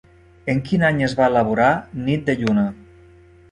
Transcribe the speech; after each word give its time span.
En 0.53 0.61
quin 0.69 0.85
any 0.87 1.03
es 1.09 1.13
va 1.19 1.27
elaborar 1.33 1.69
Nit 2.09 2.27
de 2.31 2.37
lluna? 2.43 2.67